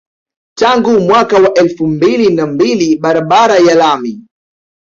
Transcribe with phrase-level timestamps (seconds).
[0.57, 4.27] Tangu mwaka wa elfu mbili na mbili barabara ya lami